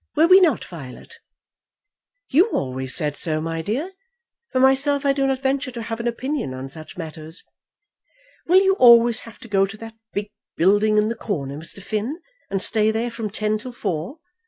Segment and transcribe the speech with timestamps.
[0.15, 1.13] Were we not, Violet?"
[2.27, 3.91] "You always said so, my dear.
[4.51, 7.43] For myself I do not venture to have an opinion on such matters.
[8.47, 11.83] Will you always have to go to that big building in the corner, Mr.
[11.83, 12.19] Finn,
[12.49, 14.17] and stay there from ten till four?